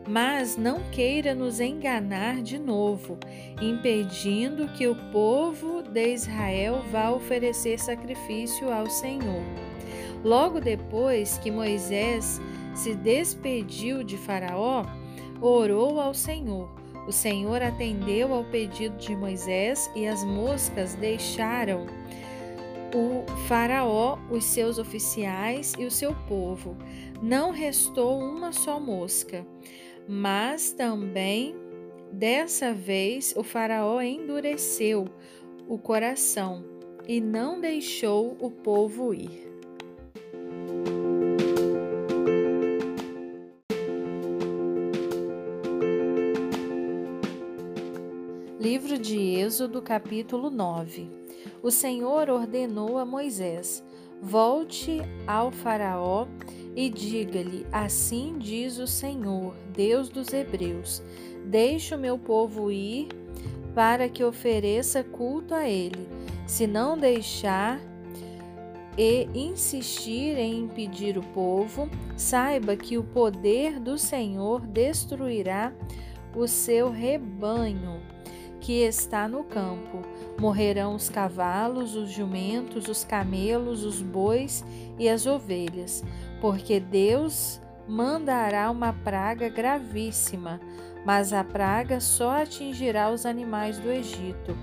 mas 0.08 0.58
não 0.58 0.82
queira 0.92 1.36
nos 1.36 1.60
enganar 1.60 2.42
de 2.42 2.58
novo, 2.58 3.18
impedindo 3.62 4.68
que 4.70 4.88
o 4.88 4.96
povo 5.12 5.82
de 5.84 6.14
Israel 6.14 6.84
vá 6.92 7.12
oferecer 7.12 7.80
sacrifício 7.80 8.72
ao 8.72 8.90
Senhor. 8.90 9.44
Logo 10.24 10.60
depois 10.60 11.38
que 11.40 11.50
Moisés 11.50 12.40
se 12.74 12.96
despediu 12.96 14.04
de 14.04 14.18
Faraó, 14.18 14.86
orou 15.42 16.00
ao 16.00 16.14
Senhor. 16.14 16.70
O 17.08 17.12
Senhor 17.12 17.62
atendeu 17.62 18.34
ao 18.34 18.44
pedido 18.44 18.98
de 18.98 19.16
Moisés 19.16 19.90
e 19.96 20.08
as 20.08 20.24
moscas 20.24 20.94
deixaram 20.96 21.88
o 22.94 23.26
Faraó, 23.48 24.18
os 24.30 24.44
seus 24.44 24.78
oficiais 24.78 25.74
e 25.80 25.86
o 25.86 25.92
seu 25.92 26.14
povo. 26.28 26.78
Não 27.22 27.52
restou 27.52 28.20
uma 28.20 28.52
só 28.52 28.80
mosca, 28.80 29.46
mas 30.08 30.72
também 30.72 31.56
dessa 32.12 32.74
vez 32.74 33.34
o 33.36 33.44
Faraó 33.44 34.02
endureceu 34.02 35.08
o 35.68 35.78
coração 35.78 36.64
e 37.08 37.20
não 37.20 37.60
deixou 37.60 38.38
o 38.40 38.52
povo 38.52 39.14
ir. 39.14 39.51
Êxodo, 49.52 49.82
capítulo 49.82 50.50
9 50.50 51.12
o 51.62 51.70
Senhor 51.70 52.30
ordenou 52.30 52.98
a 52.98 53.04
Moisés: 53.04 53.84
Volte 54.22 55.02
ao 55.28 55.52
Faraó 55.52 56.26
e 56.74 56.90
diga-lhe: 56.90 57.68
Assim 57.70 58.38
diz 58.40 58.78
o 58.78 58.88
Senhor, 58.88 59.54
Deus 59.74 60.08
dos 60.08 60.32
Hebreus: 60.32 61.04
Deixe 61.44 61.94
o 61.94 61.98
meu 61.98 62.18
povo 62.18 62.72
ir 62.72 63.10
para 63.76 64.08
que 64.08 64.24
ofereça 64.24 65.04
culto 65.04 65.54
a 65.54 65.68
ele. 65.68 66.08
Se 66.48 66.66
não 66.66 66.98
deixar, 66.98 67.78
e 68.98 69.28
insistir 69.36 70.38
em 70.38 70.60
impedir 70.60 71.18
o 71.18 71.24
povo, 71.34 71.90
saiba 72.16 72.78
que 72.78 72.98
o 72.98 73.04
poder 73.04 73.82
do 73.82 73.98
Senhor 73.98 74.62
destruirá 74.66 75.74
o 76.34 76.48
seu 76.48 76.90
rebanho 76.90 78.00
que 78.62 78.84
está 78.84 79.28
no 79.28 79.44
campo. 79.44 80.02
Morrerão 80.40 80.96
os 80.96 81.10
cavalos, 81.10 81.96
os 81.96 82.10
jumentos, 82.12 82.88
os 82.88 83.04
camelos, 83.04 83.84
os 83.84 84.02
bois 84.02 84.64
e 84.98 85.10
as 85.10 85.26
ovelhas, 85.26 86.04
porque 86.40 86.80
Deus 86.80 87.60
mandará 87.88 88.72
uma 88.72 88.94
praga 88.94 89.50
gravíssima, 89.50 90.62
mas 91.06 91.34
a 91.34 91.44
praga 91.44 92.00
só 92.00 92.42
atingirá 92.42 93.12
os 93.12 93.26
animais 93.26 93.80
do 93.80 93.92
Egito. 93.92 94.56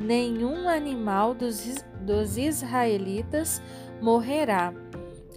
Nenhum 0.00 0.68
animal 0.68 1.34
dos, 1.34 1.84
dos 2.00 2.38
israelitas 2.38 3.60
morrerá. 4.00 4.72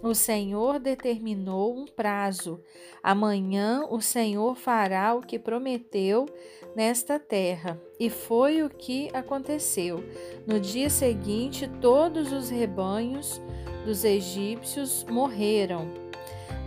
O 0.02 0.14
Senhor 0.14 0.78
determinou 0.78 1.76
um 1.76 1.84
prazo. 1.84 2.60
Amanhã 3.02 3.84
o 3.90 4.00
Senhor 4.00 4.54
fará 4.54 5.14
o 5.14 5.20
que 5.20 5.38
prometeu 5.38 6.26
nesta 6.76 7.18
terra. 7.18 7.80
E 7.98 8.10
foi 8.10 8.62
o 8.62 8.68
que 8.68 9.08
aconteceu. 9.14 10.04
No 10.46 10.60
dia 10.60 10.90
seguinte, 10.90 11.66
todos 11.80 12.30
os 12.30 12.50
rebanhos 12.50 13.40
dos 13.86 14.04
egípcios 14.04 15.02
morreram. 15.08 15.88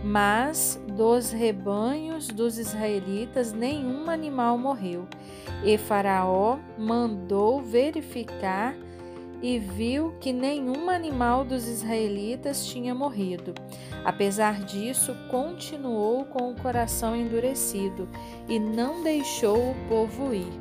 Mas 0.02 0.80
dos 0.96 1.30
rebanhos 1.30 2.26
dos 2.26 2.58
israelitas 2.58 3.52
nenhum 3.52 4.10
animal 4.10 4.58
morreu. 4.58 5.06
E 5.64 5.78
Faraó 5.78 6.58
mandou 6.76 7.62
verificar 7.62 8.74
e 9.42 9.58
viu 9.58 10.14
que 10.20 10.32
nenhum 10.32 10.90
animal 10.90 11.44
dos 11.44 11.66
israelitas 11.66 12.66
tinha 12.66 12.94
morrido. 12.94 13.54
Apesar 14.04 14.64
disso, 14.64 15.16
continuou 15.30 16.24
com 16.26 16.50
o 16.50 16.56
coração 16.56 17.16
endurecido 17.16 18.08
e 18.48 18.58
não 18.58 19.02
deixou 19.02 19.70
o 19.70 19.76
povo 19.88 20.34
ir. 20.34 20.52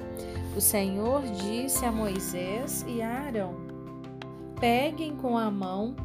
O 0.55 0.62
Senhor 0.62 1.21
disse 1.24 1.86
a 1.86 1.91
Moisés 1.91 2.86
e 2.88 3.01
a 3.01 3.09
Arão: 3.09 3.55
Peguem 4.59 5.15
com 5.15 5.38
a 5.38 5.51
mão 5.51 5.95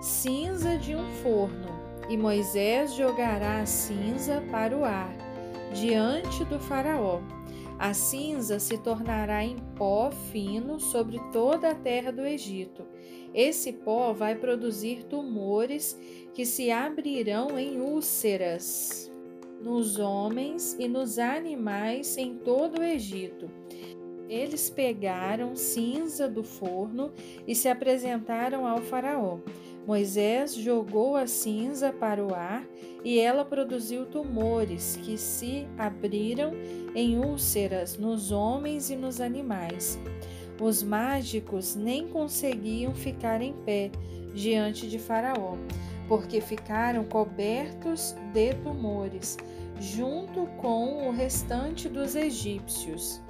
cinza 0.00 0.76
de 0.76 0.94
um 0.94 1.08
forno, 1.22 1.68
e 2.08 2.16
Moisés 2.16 2.94
jogará 2.94 3.60
a 3.60 3.66
cinza 3.66 4.42
para 4.50 4.76
o 4.76 4.84
ar, 4.84 5.14
diante 5.72 6.44
do 6.44 6.58
Faraó 6.58 7.20
a 7.82 7.92
cinza 7.94 8.60
se 8.60 8.78
tornará 8.78 9.42
em 9.42 9.56
pó 9.74 10.12
fino 10.30 10.78
sobre 10.78 11.18
toda 11.32 11.72
a 11.72 11.74
terra 11.74 12.12
do 12.12 12.24
Egito. 12.24 12.86
Esse 13.34 13.72
pó 13.72 14.12
vai 14.12 14.36
produzir 14.36 15.02
tumores 15.02 15.98
que 16.32 16.46
se 16.46 16.70
abrirão 16.70 17.58
em 17.58 17.80
úlceras 17.80 19.10
nos 19.60 19.98
homens 19.98 20.76
e 20.78 20.86
nos 20.86 21.18
animais 21.18 22.16
em 22.16 22.36
todo 22.36 22.78
o 22.78 22.84
Egito. 22.84 23.50
Eles 24.28 24.70
pegaram 24.70 25.56
cinza 25.56 26.28
do 26.28 26.44
forno 26.44 27.12
e 27.48 27.52
se 27.52 27.68
apresentaram 27.68 28.64
ao 28.64 28.78
Faraó. 28.78 29.40
Moisés 29.86 30.54
jogou 30.54 31.16
a 31.16 31.26
cinza 31.26 31.92
para 31.92 32.24
o 32.24 32.32
ar 32.32 32.64
e 33.04 33.18
ela 33.18 33.44
produziu 33.44 34.06
tumores 34.06 34.96
que 35.02 35.18
se 35.18 35.66
abriram 35.76 36.52
em 36.94 37.18
úlceras 37.18 37.98
nos 37.98 38.30
homens 38.30 38.90
e 38.90 38.96
nos 38.96 39.20
animais. 39.20 39.98
Os 40.60 40.82
mágicos 40.82 41.74
nem 41.74 42.06
conseguiam 42.06 42.94
ficar 42.94 43.42
em 43.42 43.52
pé 43.52 43.90
diante 44.32 44.88
de 44.88 44.98
Faraó, 44.98 45.56
porque 46.06 46.40
ficaram 46.40 47.04
cobertos 47.04 48.14
de 48.32 48.54
tumores, 48.54 49.36
junto 49.80 50.46
com 50.60 51.08
o 51.08 51.10
restante 51.10 51.88
dos 51.88 52.14
egípcios. 52.14 53.20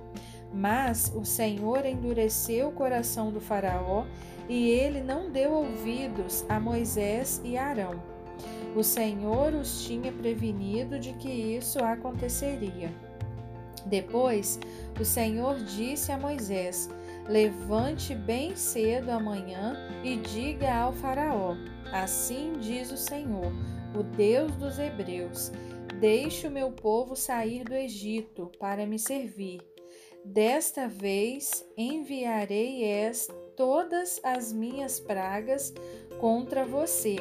Mas 0.53 1.13
o 1.15 1.25
Senhor 1.25 1.87
endureceu 1.87 2.69
o 2.69 2.73
coração 2.73 3.31
do 3.31 3.41
Faraó 3.41 4.05
e 4.49 4.69
ele 4.69 5.01
não 5.01 5.31
deu 5.31 5.53
ouvidos 5.53 6.45
a 6.49 6.61
Moisés 6.61 7.41
e 7.43 7.57
Arão. 7.57 8.03
O 8.77 8.83
Senhor 8.83 9.55
os 9.55 9.85
tinha 9.85 10.13
prevenido 10.13 10.99
de 10.99 11.13
que 11.15 11.29
isso 11.29 11.79
aconteceria. 11.79 12.91
Depois, 13.87 14.59
o 15.01 15.05
Senhor 15.05 15.57
disse 15.59 16.13
a 16.13 16.19
Moisés: 16.19 16.89
Levante 17.29 18.15
bem 18.15 18.57
cedo 18.57 19.11
amanhã 19.11 19.77
e 20.03 20.17
diga 20.17 20.73
ao 20.75 20.93
Faraó: 20.93 21.57
Assim 21.93 22.55
diz 22.61 22.91
o 22.91 22.97
Senhor, 22.97 23.53
o 23.95 24.03
Deus 24.03 24.55
dos 24.57 24.79
Hebreus: 24.79 25.53
Deixe 26.01 26.47
o 26.47 26.51
meu 26.51 26.73
povo 26.73 27.15
sair 27.15 27.65
do 27.65 27.75
Egito 27.75 28.51
para 28.59 28.87
me 28.87 28.99
servir. 28.99 29.72
Desta 30.25 30.87
vez 30.87 31.67
enviarei 31.77 32.85
esta 32.85 33.35
todas 33.57 34.21
as 34.23 34.53
minhas 34.53 35.01
pragas 35.01 35.75
contra 36.21 36.65
você, 36.65 37.17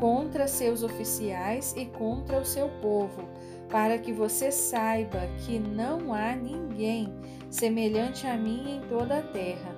contra 0.00 0.48
seus 0.48 0.82
oficiais 0.82 1.74
e 1.76 1.86
contra 1.86 2.40
o 2.40 2.44
seu 2.44 2.68
povo, 2.82 3.22
para 3.68 3.98
que 3.98 4.12
você 4.12 4.50
saiba 4.50 5.20
que 5.46 5.60
não 5.60 6.12
há 6.12 6.34
ninguém 6.34 7.08
semelhante 7.50 8.26
a 8.26 8.36
mim 8.36 8.76
em 8.76 8.80
toda 8.88 9.18
a 9.18 9.22
terra, 9.22 9.74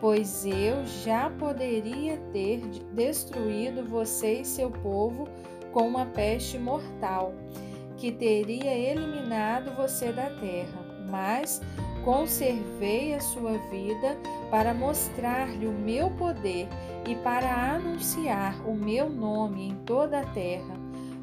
pois 0.00 0.44
eu 0.44 0.84
já 0.84 1.30
poderia 1.30 2.16
ter 2.32 2.60
destruído 2.92 3.84
você 3.84 4.40
e 4.40 4.44
seu 4.44 4.70
povo 4.70 5.28
com 5.72 5.88
uma 5.88 6.06
peste 6.06 6.58
mortal, 6.58 7.32
que 7.96 8.10
teria 8.10 8.76
eliminado 8.76 9.74
você 9.76 10.12
da 10.12 10.28
terra. 10.28 10.84
Mas 11.08 11.60
Conservei 12.04 13.14
a 13.14 13.20
sua 13.20 13.52
vida 13.70 14.18
para 14.50 14.74
mostrar-lhe 14.74 15.66
o 15.66 15.72
meu 15.72 16.10
poder 16.10 16.68
e 17.08 17.14
para 17.16 17.74
anunciar 17.74 18.60
o 18.68 18.74
meu 18.74 19.08
nome 19.08 19.68
em 19.68 19.74
toda 19.86 20.20
a 20.20 20.26
terra. 20.26 20.74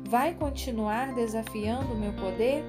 Vai 0.10 0.34
continuar 0.34 1.14
desafiando 1.14 1.94
o 1.94 1.98
meu 1.98 2.12
poder? 2.14 2.64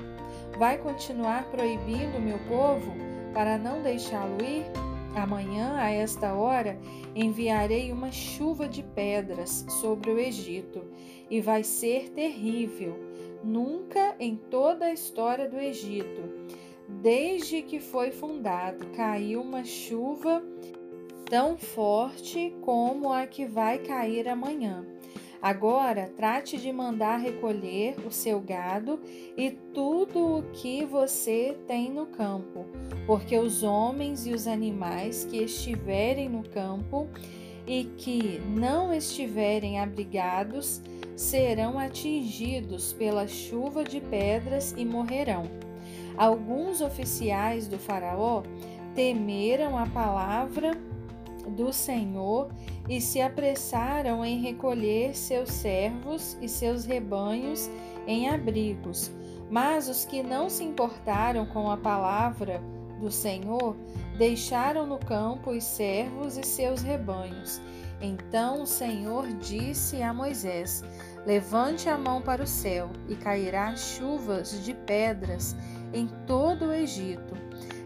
Vai 0.59 0.77
continuar 0.77 1.45
proibindo 1.45 2.19
o 2.19 2.21
meu 2.21 2.39
povo 2.41 2.93
para 3.33 3.57
não 3.57 3.83
deixá-lo 3.83 4.45
ir? 4.45 4.67
Amanhã, 5.15 5.77
a 5.79 5.91
esta 5.91 6.35
hora, 6.35 6.79
enviarei 7.15 7.93
uma 7.93 8.13
chuva 8.13 8.69
de 8.69 8.83
pedras 8.83 9.65
sobre 9.81 10.11
o 10.11 10.19
Egito, 10.19 10.85
e 11.31 11.41
vai 11.41 11.65
ser 11.65 12.11
terrível. 12.11 12.95
Nunca 13.43 14.15
em 14.21 14.37
toda 14.37 14.87
a 14.87 14.93
história 14.93 15.49
do 15.49 15.59
Egito 15.59 16.42
Desde 17.03 17.63
que 17.63 17.81
foi 17.81 18.13
fundado, 18.13 18.87
caiu 18.95 19.43
uma 19.43 19.65
chuva 19.65 20.41
tão 21.29 21.59
forte 21.59 22.55
como 22.61 23.13
a 23.13 23.27
que 23.27 23.45
vai 23.45 23.81
cair 23.81 24.29
amanhã. 24.29 24.87
Agora 25.43 26.13
trate 26.17 26.57
de 26.59 26.73
mandar 26.73 27.17
recolher 27.17 27.97
o 28.07 28.11
seu 28.13 28.39
gado 28.39 29.01
e 29.37 29.51
tudo 29.75 30.39
o 30.39 30.43
que 30.53 30.85
você 30.85 31.59
tem 31.67 31.91
no 31.91 32.07
campo, 32.07 32.67
porque 33.05 33.37
os 33.37 33.65
homens 33.65 34.25
e 34.25 34.31
os 34.31 34.47
animais 34.47 35.25
que 35.25 35.39
estiverem 35.39 36.29
no 36.29 36.49
campo 36.51 37.09
e 37.67 37.83
que 37.99 38.41
não 38.47 38.95
estiverem 38.95 39.81
abrigados 39.81 40.81
serão 41.17 41.81
atingidos 41.81 42.93
pela 42.93 43.27
chuva 43.27 43.83
de 43.83 44.01
pedras 44.01 44.73
e 44.79 44.85
morrerão. 44.85 45.72
Alguns 46.17 46.81
oficiais 46.81 47.67
do 47.67 47.79
Faraó 47.79 48.43
temeram 48.95 49.79
a 49.79 49.87
palavra 49.87 50.73
do 51.49 51.73
Senhor 51.73 52.49
e 52.89 53.01
se 53.01 53.21
apressaram 53.21 54.25
em 54.25 54.41
recolher 54.41 55.15
seus 55.15 55.51
servos 55.51 56.37
e 56.41 56.49
seus 56.49 56.85
rebanhos 56.85 57.71
em 58.07 58.29
abrigos. 58.29 59.11
Mas 59.51 59.89
os 59.89 60.05
que 60.05 60.23
não 60.23 60.49
se 60.49 60.65
importaram 60.65 61.45
com 61.47 61.71
a 61.71 61.77
palavra 61.77 62.63
do 63.01 63.11
Senhor 63.11 63.77
deixaram 64.17 64.87
no 64.87 64.99
campo 64.99 65.51
os 65.51 65.65
servos 65.65 66.37
e 66.39 66.43
seus 66.43 66.83
rebanhos. 66.83 67.61
Então 68.01 68.63
o 68.63 68.67
Senhor 68.67 69.27
disse 69.35 70.03
a 70.03 70.13
Moisés: 70.13 70.83
Levante 71.27 71.89
a 71.89 71.99
mão 71.99 72.23
para 72.23 72.43
o 72.43 72.47
céu, 72.47 72.91
e 73.09 73.15
cairá 73.15 73.77
chuvas 73.77 74.65
de 74.65 74.75
pedras 74.75 75.55
em 75.93 76.09
todo 76.27 76.67
o 76.67 76.73
Egito. 76.73 77.35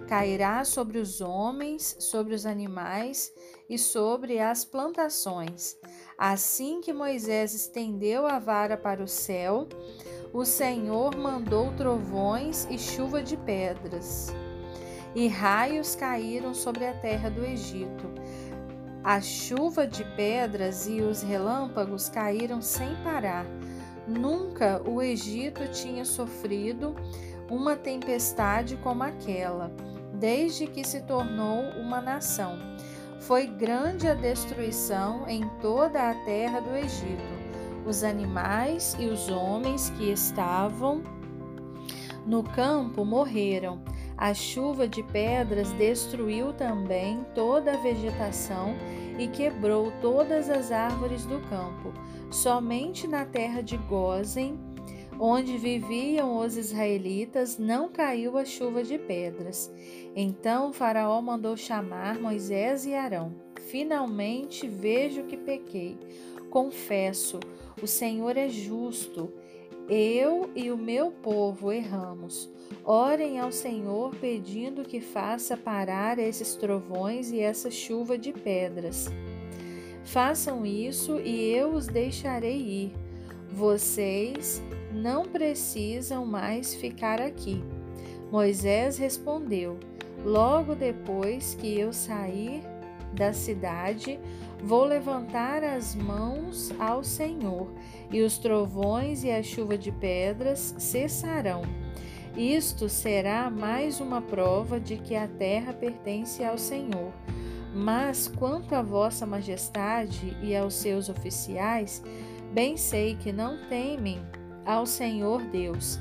Cairá 0.08 0.64
sobre 0.64 0.98
os 0.98 1.20
homens, 1.20 1.96
sobre 1.98 2.34
os 2.34 2.46
animais 2.46 3.32
e 3.68 3.76
sobre 3.76 4.38
as 4.38 4.64
plantações. 4.64 5.76
Assim 6.16 6.80
que 6.80 6.92
Moisés 6.92 7.54
estendeu 7.54 8.26
a 8.26 8.38
vara 8.38 8.76
para 8.76 9.02
o 9.02 9.08
céu, 9.08 9.68
o 10.32 10.44
Senhor 10.44 11.16
mandou 11.16 11.72
trovões 11.76 12.66
e 12.70 12.78
chuva 12.78 13.22
de 13.22 13.36
pedras, 13.36 14.32
e 15.14 15.26
raios 15.26 15.96
caíram 15.96 16.54
sobre 16.54 16.86
a 16.86 16.92
terra 16.92 17.28
do 17.28 17.44
Egito. 17.44 18.04
A 19.02 19.20
chuva 19.20 19.86
de 19.86 20.04
pedras 20.14 20.86
e 20.86 21.00
os 21.00 21.22
relâmpagos 21.22 22.08
caíram 22.08 22.60
sem 22.60 22.94
parar. 23.02 23.46
Nunca 24.06 24.82
o 24.88 25.02
Egito 25.02 25.66
tinha 25.68 26.04
sofrido 26.04 26.94
uma 27.50 27.76
tempestade 27.76 28.76
como 28.76 29.02
aquela, 29.02 29.70
desde 30.12 30.66
que 30.66 30.84
se 30.84 31.02
tornou 31.02 31.62
uma 31.80 32.00
nação. 32.00 32.58
Foi 33.20 33.46
grande 33.46 34.06
a 34.08 34.14
destruição 34.14 35.28
em 35.28 35.48
toda 35.60 36.10
a 36.10 36.14
terra 36.24 36.60
do 36.60 36.76
Egito. 36.76 37.36
Os 37.86 38.02
animais 38.02 38.96
e 38.98 39.06
os 39.06 39.28
homens 39.28 39.90
que 39.90 40.10
estavam 40.10 41.02
no 42.26 42.42
campo 42.42 43.04
morreram. 43.04 43.80
A 44.16 44.32
chuva 44.32 44.88
de 44.88 45.02
pedras 45.02 45.70
destruiu 45.72 46.52
também 46.52 47.24
toda 47.34 47.74
a 47.74 47.76
vegetação 47.76 48.74
e 49.18 49.28
quebrou 49.28 49.92
todas 50.00 50.50
as 50.50 50.72
árvores 50.72 51.24
do 51.26 51.38
campo. 51.48 51.92
Somente 52.30 53.06
na 53.06 53.24
terra 53.24 53.62
de 53.62 53.76
Gozen, 53.76 54.58
onde 55.18 55.56
viviam 55.56 56.38
os 56.38 56.56
israelitas, 56.56 57.58
não 57.58 57.88
caiu 57.88 58.36
a 58.36 58.44
chuva 58.44 58.82
de 58.82 58.98
pedras. 58.98 59.70
Então 60.14 60.72
Faraó 60.72 61.20
mandou 61.20 61.56
chamar 61.56 62.18
Moisés 62.18 62.86
e 62.86 62.94
Arão. 62.94 63.34
Finalmente 63.68 64.68
vejo 64.68 65.24
que 65.24 65.36
pequei. 65.36 65.96
Confesso, 66.50 67.40
o 67.82 67.86
Senhor 67.86 68.36
é 68.36 68.48
justo. 68.48 69.32
Eu 69.88 70.50
e 70.54 70.70
o 70.70 70.76
meu 70.76 71.10
povo 71.10 71.70
erramos. 71.70 72.50
Orem 72.84 73.38
ao 73.38 73.52
Senhor 73.52 74.14
pedindo 74.16 74.82
que 74.82 75.00
faça 75.00 75.56
parar 75.56 76.18
esses 76.18 76.54
trovões 76.56 77.30
e 77.30 77.40
essa 77.40 77.70
chuva 77.70 78.18
de 78.18 78.32
pedras. 78.32 79.08
Façam 80.04 80.64
isso 80.64 81.20
e 81.20 81.50
eu 81.50 81.70
os 81.72 81.86
deixarei 81.86 82.56
ir. 82.56 82.92
Vocês 83.52 84.62
não 84.96 85.26
precisam 85.26 86.24
mais 86.24 86.74
ficar 86.74 87.20
aqui. 87.20 87.62
Moisés 88.32 88.96
respondeu: 88.96 89.78
Logo 90.24 90.74
depois 90.74 91.54
que 91.54 91.78
eu 91.78 91.92
sair 91.92 92.62
da 93.12 93.32
cidade, 93.32 94.18
vou 94.62 94.84
levantar 94.84 95.62
as 95.62 95.94
mãos 95.94 96.72
ao 96.78 97.04
Senhor, 97.04 97.70
e 98.10 98.22
os 98.22 98.38
trovões 98.38 99.22
e 99.22 99.30
a 99.30 99.42
chuva 99.42 99.76
de 99.76 99.92
pedras 99.92 100.74
cessarão. 100.78 101.62
Isto 102.36 102.88
será 102.88 103.50
mais 103.50 104.00
uma 104.00 104.20
prova 104.20 104.80
de 104.80 104.96
que 104.96 105.14
a 105.14 105.28
terra 105.28 105.72
pertence 105.72 106.44
ao 106.44 106.58
Senhor. 106.58 107.12
Mas 107.74 108.28
quanto 108.28 108.74
à 108.74 108.82
vossa 108.82 109.26
majestade 109.26 110.36
e 110.42 110.56
aos 110.56 110.74
seus 110.74 111.08
oficiais, 111.08 112.02
bem 112.52 112.76
sei 112.76 113.16
que 113.16 113.32
não 113.32 113.58
temem 113.68 114.20
ao 114.66 114.84
Senhor 114.84 115.42
Deus. 115.42 115.98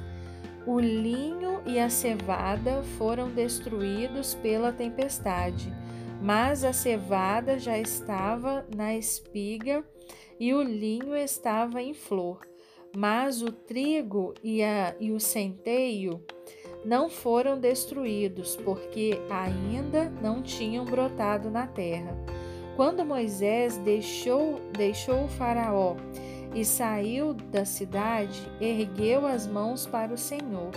O 0.65 0.79
linho 0.79 1.61
e 1.65 1.79
a 1.79 1.89
cevada 1.89 2.81
foram 2.97 3.29
destruídos 3.29 4.33
pela 4.33 4.71
tempestade, 4.71 5.71
mas 6.21 6.63
a 6.63 6.73
cevada 6.73 7.59
já 7.59 7.77
estava 7.77 8.65
na 8.75 8.95
espiga 8.95 9.85
e 10.39 10.53
o 10.53 10.63
linho 10.63 11.15
estava 11.15 11.81
em 11.81 11.93
flor. 11.93 12.41
Mas 12.97 13.41
o 13.41 13.51
trigo 13.51 14.33
e, 14.43 14.63
a, 14.63 14.95
e 14.99 15.11
o 15.11 15.19
centeio 15.19 16.23
não 16.83 17.09
foram 17.09 17.59
destruídos, 17.59 18.55
porque 18.55 19.19
ainda 19.29 20.09
não 20.21 20.41
tinham 20.41 20.85
brotado 20.85 21.51
na 21.51 21.67
terra. 21.67 22.15
Quando 22.75 23.05
Moisés 23.05 23.77
deixou, 23.77 24.61
deixou 24.71 25.25
o 25.25 25.27
Faraó 25.27 25.95
e 26.55 26.63
saiu 26.63 27.33
da 27.33 27.65
cidade, 27.65 28.49
ergueu 28.61 29.27
as 29.27 29.45
mãos 29.45 29.85
para 29.85 30.13
o 30.13 30.17
Senhor. 30.17 30.71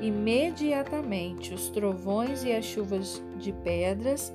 Imediatamente 0.00 1.52
os 1.52 1.68
trovões 1.68 2.44
e 2.44 2.52
as 2.52 2.64
chuvas 2.64 3.20
de 3.36 3.52
pedras 3.52 4.32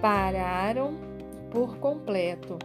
pararam 0.00 0.96
por 1.50 1.76
completo. 1.76 2.58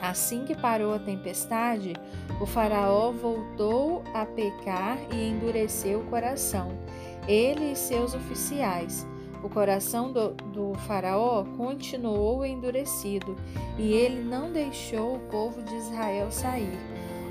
Assim 0.00 0.44
que 0.44 0.54
parou 0.54 0.92
a 0.92 0.98
tempestade, 0.98 1.94
o 2.38 2.44
Faraó 2.44 3.10
voltou 3.10 4.02
a 4.12 4.26
pecar 4.26 4.98
e 5.10 5.30
endureceu 5.30 6.00
o 6.00 6.04
coração, 6.04 6.68
ele 7.26 7.72
e 7.72 7.76
seus 7.76 8.12
oficiais 8.14 9.06
o 9.44 9.48
coração 9.50 10.10
do, 10.10 10.30
do, 10.30 10.74
Faraó 10.86 11.44
continuou 11.56 12.46
endurecido 12.46 13.36
e 13.78 13.92
ele 13.92 14.22
não 14.22 14.50
deixou 14.50 15.16
o 15.16 15.20
povo 15.28 15.62
de 15.62 15.74
Israel 15.76 16.32
sair. 16.32 16.78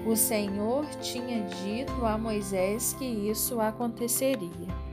O 0.05 0.15
Senhor 0.15 0.85
tinha 1.01 1.41
dito 1.41 2.05
a 2.05 2.15
Moisés 2.15 2.93
que 2.93 3.05
isso 3.05 3.59
aconteceria. 3.59 4.92